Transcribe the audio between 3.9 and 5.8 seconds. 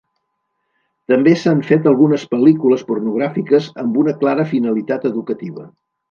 una clara finalitat educativa.